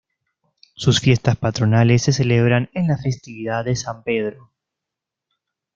[0.73, 4.49] Sus fiestas patronales se celebran en la festividad de San Pedro.